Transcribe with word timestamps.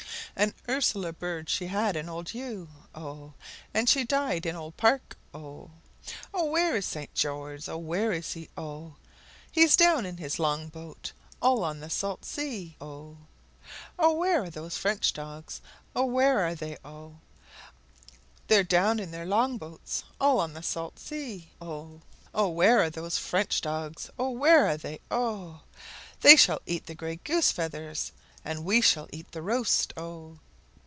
Un 0.37 0.53
Ursula 0.69 1.11
Bird 1.13 1.49
she 1.49 1.67
had 1.67 1.95
an 1.97 2.07
old 2.09 2.33
ewe, 2.33 2.69
O! 2.95 3.33
And 3.75 3.87
she 3.89 4.03
died 4.05 4.45
in 4.47 4.55
Old 4.55 4.75
Park 4.77 5.15
O! 5.35 5.69
Oh, 6.33 6.45
where 6.45 6.77
is 6.77 6.85
St. 6.87 7.13
George? 7.13 7.67
Oh 7.69 7.77
where 7.77 8.11
is 8.13 8.31
he, 8.33 8.49
O? 8.57 8.95
He's 9.51 9.75
down 9.75 10.03
in 10.05 10.17
his 10.17 10.39
long 10.39 10.69
boat, 10.69 11.11
All 11.43 11.63
on 11.65 11.79
the 11.81 11.89
salt 11.91 12.23
sea, 12.25 12.75
O! 12.81 13.17
Oh, 13.99 14.13
where 14.13 14.45
are 14.45 14.49
those 14.49 14.77
French 14.77 15.11
dogs? 15.13 15.61
Oh, 15.95 16.05
where 16.05 16.39
are 16.43 16.55
they, 16.55 16.75
O? 16.83 17.17
They're 18.47 18.63
down 18.63 18.99
in 18.99 19.11
their 19.11 19.25
long 19.27 19.57
boats, 19.59 20.05
All 20.19 20.39
on 20.39 20.53
the 20.53 20.63
salt 20.63 20.97
sea, 20.97 21.51
O! 21.61 22.01
Oh, 22.33 22.47
where 22.49 22.81
are 22.81 22.89
those 22.89 23.17
French 23.19 23.61
dogs? 23.61 24.09
Oh 24.17 24.31
where 24.31 24.65
are 24.65 24.77
they, 24.77 25.01
O! 25.11 25.61
They 26.21 26.35
shall 26.37 26.61
eat 26.65 26.85
the 26.87 26.95
grey 26.95 27.17
goose 27.17 27.51
feathers, 27.51 28.11
And 28.43 28.65
we 28.65 28.81
will 28.95 29.07
eat 29.13 29.33
the 29.33 29.41
roast, 29.43 29.93
O! 29.95 30.39